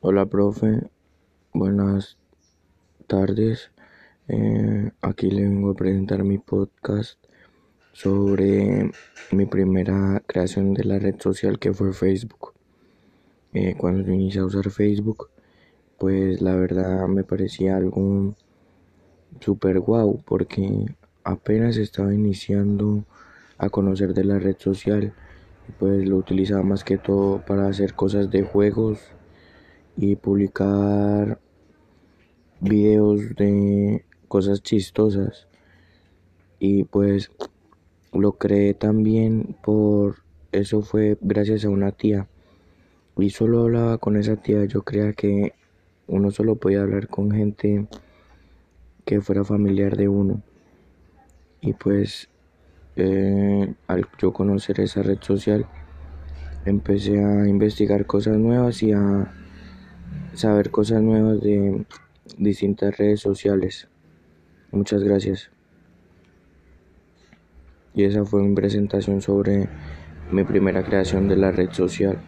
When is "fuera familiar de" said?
49.20-50.08